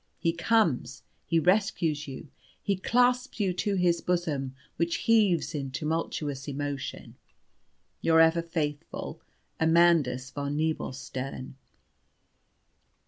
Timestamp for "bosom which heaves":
4.01-5.53